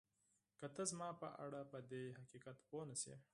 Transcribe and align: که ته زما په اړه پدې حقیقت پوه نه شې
که 0.59 0.67
ته 0.75 0.83
زما 0.91 1.09
په 1.21 1.27
اړه 1.43 1.61
پدې 1.71 2.03
حقیقت 2.21 2.57
پوه 2.67 2.83
نه 2.89 2.95
شې 3.01 3.15